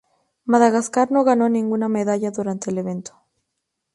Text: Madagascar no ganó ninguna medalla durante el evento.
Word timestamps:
Madagascar 0.45 1.11
no 1.11 1.23
ganó 1.23 1.47
ninguna 1.47 1.87
medalla 1.87 2.31
durante 2.31 2.71
el 2.71 2.79
evento. 2.79 3.21